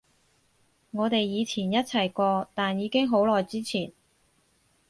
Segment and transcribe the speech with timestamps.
[0.89, 3.91] 我哋以前一齊過，但已經好耐之前